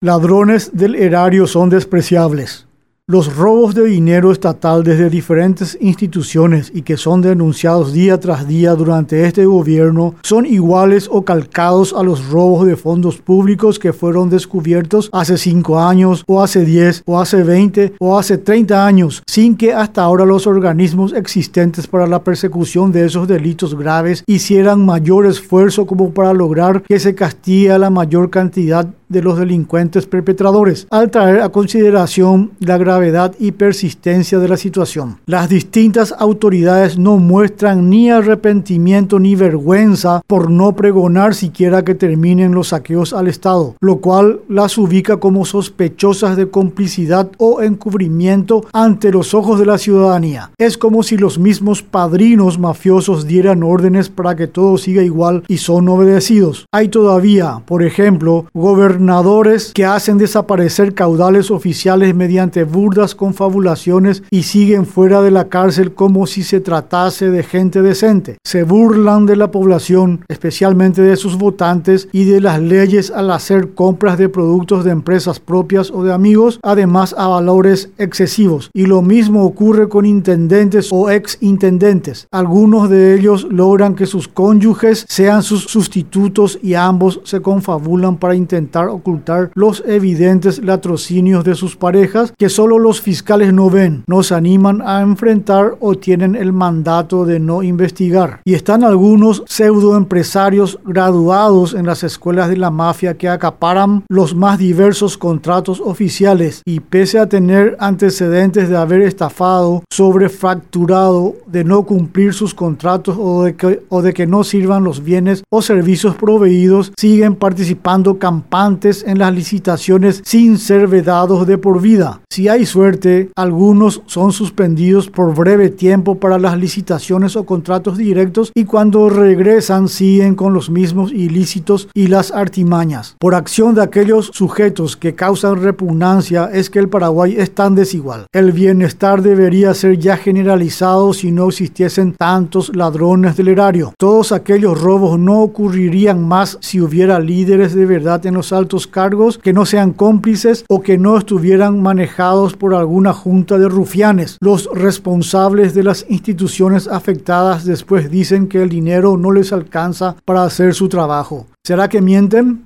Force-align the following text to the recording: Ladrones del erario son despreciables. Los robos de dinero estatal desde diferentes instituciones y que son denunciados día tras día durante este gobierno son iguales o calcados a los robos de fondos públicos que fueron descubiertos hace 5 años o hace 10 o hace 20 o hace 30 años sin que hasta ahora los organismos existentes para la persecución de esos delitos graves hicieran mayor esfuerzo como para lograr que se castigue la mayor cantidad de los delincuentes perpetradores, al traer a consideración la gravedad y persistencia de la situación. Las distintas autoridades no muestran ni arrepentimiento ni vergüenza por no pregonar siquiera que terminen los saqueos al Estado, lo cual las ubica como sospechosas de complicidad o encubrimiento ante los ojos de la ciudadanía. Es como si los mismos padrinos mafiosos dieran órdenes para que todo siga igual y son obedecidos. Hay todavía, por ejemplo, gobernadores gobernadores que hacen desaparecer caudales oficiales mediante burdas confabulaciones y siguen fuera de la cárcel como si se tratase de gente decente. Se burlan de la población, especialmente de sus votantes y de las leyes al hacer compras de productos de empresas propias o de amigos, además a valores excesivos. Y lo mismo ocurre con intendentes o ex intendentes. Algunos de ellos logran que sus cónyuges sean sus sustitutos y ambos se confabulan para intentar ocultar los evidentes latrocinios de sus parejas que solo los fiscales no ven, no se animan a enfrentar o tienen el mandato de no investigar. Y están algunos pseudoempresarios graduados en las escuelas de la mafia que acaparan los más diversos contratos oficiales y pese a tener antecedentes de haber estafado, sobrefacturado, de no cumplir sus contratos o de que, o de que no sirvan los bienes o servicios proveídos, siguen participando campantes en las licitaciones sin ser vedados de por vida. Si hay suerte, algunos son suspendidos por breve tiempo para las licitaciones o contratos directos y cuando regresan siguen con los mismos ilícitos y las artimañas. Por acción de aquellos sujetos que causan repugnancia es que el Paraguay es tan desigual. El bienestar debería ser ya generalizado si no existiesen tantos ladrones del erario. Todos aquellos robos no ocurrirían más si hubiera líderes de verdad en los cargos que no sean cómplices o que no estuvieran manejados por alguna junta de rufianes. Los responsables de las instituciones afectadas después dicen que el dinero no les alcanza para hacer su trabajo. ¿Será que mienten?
Ladrones 0.00 0.70
del 0.74 0.94
erario 0.94 1.48
son 1.48 1.70
despreciables. 1.70 2.68
Los 3.08 3.34
robos 3.34 3.74
de 3.74 3.84
dinero 3.86 4.30
estatal 4.30 4.84
desde 4.84 5.10
diferentes 5.10 5.76
instituciones 5.80 6.70
y 6.72 6.82
que 6.82 6.96
son 6.96 7.20
denunciados 7.20 7.92
día 7.92 8.20
tras 8.20 8.46
día 8.46 8.74
durante 8.74 9.24
este 9.24 9.44
gobierno 9.44 10.14
son 10.22 10.46
iguales 10.46 11.08
o 11.10 11.24
calcados 11.24 11.94
a 11.94 12.04
los 12.04 12.28
robos 12.28 12.64
de 12.66 12.76
fondos 12.76 13.16
públicos 13.16 13.80
que 13.80 13.92
fueron 13.92 14.30
descubiertos 14.30 15.08
hace 15.12 15.36
5 15.36 15.80
años 15.80 16.22
o 16.28 16.42
hace 16.42 16.64
10 16.64 17.02
o 17.06 17.18
hace 17.18 17.42
20 17.42 17.94
o 17.98 18.18
hace 18.18 18.38
30 18.38 18.86
años 18.86 19.22
sin 19.26 19.56
que 19.56 19.72
hasta 19.72 20.02
ahora 20.02 20.26
los 20.26 20.46
organismos 20.46 21.14
existentes 21.14 21.86
para 21.88 22.06
la 22.06 22.22
persecución 22.22 22.92
de 22.92 23.06
esos 23.06 23.26
delitos 23.26 23.74
graves 23.74 24.22
hicieran 24.26 24.84
mayor 24.84 25.26
esfuerzo 25.26 25.86
como 25.86 26.10
para 26.10 26.34
lograr 26.34 26.82
que 26.82 27.00
se 27.00 27.14
castigue 27.14 27.76
la 27.78 27.88
mayor 27.88 28.28
cantidad 28.28 28.86
de 29.08 29.22
los 29.22 29.38
delincuentes 29.38 30.06
perpetradores, 30.06 30.86
al 30.90 31.10
traer 31.10 31.40
a 31.40 31.48
consideración 31.48 32.52
la 32.60 32.78
gravedad 32.78 33.34
y 33.38 33.52
persistencia 33.52 34.38
de 34.38 34.48
la 34.48 34.56
situación. 34.56 35.18
Las 35.26 35.48
distintas 35.48 36.14
autoridades 36.18 36.98
no 36.98 37.16
muestran 37.16 37.88
ni 37.90 38.10
arrepentimiento 38.10 39.18
ni 39.18 39.34
vergüenza 39.34 40.22
por 40.26 40.50
no 40.50 40.74
pregonar 40.74 41.34
siquiera 41.34 41.84
que 41.84 41.94
terminen 41.94 42.52
los 42.52 42.68
saqueos 42.68 43.12
al 43.12 43.28
Estado, 43.28 43.76
lo 43.80 43.98
cual 43.98 44.40
las 44.48 44.76
ubica 44.78 45.18
como 45.18 45.44
sospechosas 45.44 46.36
de 46.36 46.50
complicidad 46.50 47.30
o 47.38 47.62
encubrimiento 47.62 48.66
ante 48.72 49.10
los 49.10 49.34
ojos 49.34 49.58
de 49.58 49.66
la 49.66 49.78
ciudadanía. 49.78 50.50
Es 50.58 50.76
como 50.76 51.02
si 51.02 51.16
los 51.16 51.38
mismos 51.38 51.82
padrinos 51.82 52.58
mafiosos 52.58 53.26
dieran 53.26 53.62
órdenes 53.62 54.08
para 54.08 54.36
que 54.36 54.46
todo 54.46 54.78
siga 54.78 55.02
igual 55.02 55.44
y 55.48 55.58
son 55.58 55.88
obedecidos. 55.88 56.66
Hay 56.72 56.88
todavía, 56.88 57.62
por 57.66 57.82
ejemplo, 57.82 58.46
gobernadores 58.52 58.97
gobernadores 58.98 59.70
que 59.74 59.84
hacen 59.84 60.18
desaparecer 60.18 60.92
caudales 60.92 61.52
oficiales 61.52 62.16
mediante 62.16 62.64
burdas 62.64 63.14
confabulaciones 63.14 64.24
y 64.28 64.42
siguen 64.42 64.86
fuera 64.86 65.22
de 65.22 65.30
la 65.30 65.48
cárcel 65.48 65.94
como 65.94 66.26
si 66.26 66.42
se 66.42 66.58
tratase 66.58 67.30
de 67.30 67.44
gente 67.44 67.80
decente. 67.80 68.38
Se 68.44 68.64
burlan 68.64 69.24
de 69.24 69.36
la 69.36 69.52
población, 69.52 70.24
especialmente 70.26 71.00
de 71.00 71.14
sus 71.14 71.38
votantes 71.38 72.08
y 72.10 72.24
de 72.24 72.40
las 72.40 72.60
leyes 72.60 73.12
al 73.12 73.30
hacer 73.30 73.74
compras 73.74 74.18
de 74.18 74.28
productos 74.28 74.84
de 74.84 74.90
empresas 74.90 75.38
propias 75.38 75.92
o 75.92 76.02
de 76.02 76.12
amigos, 76.12 76.58
además 76.64 77.14
a 77.16 77.28
valores 77.28 77.90
excesivos. 77.98 78.68
Y 78.74 78.86
lo 78.86 79.00
mismo 79.02 79.44
ocurre 79.44 79.88
con 79.88 80.06
intendentes 80.06 80.88
o 80.90 81.08
ex 81.08 81.38
intendentes. 81.40 82.26
Algunos 82.32 82.90
de 82.90 83.14
ellos 83.14 83.46
logran 83.48 83.94
que 83.94 84.06
sus 84.06 84.26
cónyuges 84.26 85.06
sean 85.08 85.44
sus 85.44 85.64
sustitutos 85.64 86.58
y 86.60 86.74
ambos 86.74 87.20
se 87.22 87.40
confabulan 87.40 88.16
para 88.16 88.34
intentar 88.34 88.87
ocultar 88.88 89.50
los 89.54 89.82
evidentes 89.86 90.62
latrocinios 90.62 91.44
de 91.44 91.54
sus 91.54 91.76
parejas 91.76 92.32
que 92.36 92.48
solo 92.48 92.78
los 92.78 93.00
fiscales 93.00 93.52
no 93.52 93.70
ven, 93.70 94.04
no 94.06 94.22
se 94.22 94.34
animan 94.34 94.82
a 94.82 95.00
enfrentar 95.00 95.76
o 95.80 95.94
tienen 95.94 96.34
el 96.34 96.52
mandato 96.52 97.24
de 97.24 97.40
no 97.40 97.62
investigar. 97.62 98.40
Y 98.44 98.54
están 98.54 98.84
algunos 98.84 99.42
pseudoempresarios 99.46 100.78
graduados 100.84 101.74
en 101.74 101.86
las 101.86 102.02
escuelas 102.02 102.48
de 102.48 102.56
la 102.56 102.70
mafia 102.70 103.16
que 103.16 103.28
acaparan 103.28 104.04
los 104.08 104.34
más 104.34 104.58
diversos 104.58 105.18
contratos 105.18 105.80
oficiales 105.84 106.62
y 106.64 106.80
pese 106.80 107.18
a 107.18 107.28
tener 107.28 107.76
antecedentes 107.80 108.68
de 108.68 108.76
haber 108.76 109.02
estafado, 109.02 109.82
sobrefacturado, 109.90 111.34
de 111.46 111.64
no 111.64 111.84
cumplir 111.84 112.34
sus 112.34 112.54
contratos 112.54 113.16
o 113.18 113.44
de 113.44 113.56
que, 113.56 113.82
o 113.88 114.02
de 114.02 114.12
que 114.12 114.26
no 114.26 114.44
sirvan 114.44 114.84
los 114.84 115.02
bienes 115.02 115.42
o 115.50 115.62
servicios 115.62 116.14
proveídos, 116.14 116.92
siguen 116.96 117.36
participando 117.36 118.18
campantes 118.18 118.77
en 118.78 119.18
las 119.18 119.34
licitaciones 119.34 120.22
sin 120.24 120.58
ser 120.58 120.86
vedados 120.86 121.46
de 121.46 121.58
por 121.58 121.80
vida. 121.80 122.20
Si 122.30 122.48
hay 122.48 122.66
suerte, 122.66 123.30
algunos 123.34 124.02
son 124.06 124.32
suspendidos 124.32 125.10
por 125.10 125.34
breve 125.34 125.70
tiempo 125.70 126.14
para 126.16 126.38
las 126.38 126.56
licitaciones 126.56 127.34
o 127.34 127.44
contratos 127.44 127.98
directos 127.98 128.52
y 128.54 128.64
cuando 128.64 129.08
regresan 129.08 129.88
siguen 129.88 130.36
con 130.36 130.52
los 130.54 130.70
mismos 130.70 131.10
ilícitos 131.12 131.88
y 131.94 132.06
las 132.06 132.30
artimañas. 132.30 133.16
Por 133.18 133.34
acción 133.34 133.74
de 133.74 133.82
aquellos 133.82 134.30
sujetos 134.32 134.96
que 134.96 135.14
causan 135.14 135.60
repugnancia 135.62 136.48
es 136.52 136.70
que 136.70 136.78
el 136.78 136.88
Paraguay 136.88 137.34
es 137.36 137.54
tan 137.54 137.74
desigual. 137.74 138.26
El 138.32 138.52
bienestar 138.52 139.22
debería 139.22 139.74
ser 139.74 139.98
ya 139.98 140.16
generalizado 140.16 141.12
si 141.12 141.32
no 141.32 141.48
existiesen 141.48 142.12
tantos 142.12 142.74
ladrones 142.76 143.36
del 143.36 143.48
erario. 143.48 143.94
Todos 143.98 144.30
aquellos 144.30 144.80
robos 144.80 145.18
no 145.18 145.40
ocurrirían 145.40 146.26
más 146.26 146.58
si 146.60 146.80
hubiera 146.80 147.18
líderes 147.18 147.74
de 147.74 147.86
verdad 147.86 148.24
en 148.26 148.34
los 148.34 148.52
cargos 148.86 149.38
que 149.38 149.52
no 149.52 149.66
sean 149.66 149.92
cómplices 149.92 150.64
o 150.68 150.80
que 150.80 150.98
no 150.98 151.16
estuvieran 151.16 151.82
manejados 151.82 152.54
por 152.54 152.74
alguna 152.74 153.12
junta 153.12 153.58
de 153.58 153.68
rufianes. 153.68 154.38
Los 154.40 154.68
responsables 154.72 155.74
de 155.74 155.84
las 155.84 156.06
instituciones 156.08 156.86
afectadas 156.88 157.64
después 157.64 158.10
dicen 158.10 158.48
que 158.48 158.62
el 158.62 158.68
dinero 158.68 159.16
no 159.16 159.32
les 159.32 159.52
alcanza 159.52 160.16
para 160.24 160.44
hacer 160.44 160.74
su 160.74 160.88
trabajo. 160.88 161.46
¿Será 161.64 161.88
que 161.88 162.00
mienten? 162.00 162.64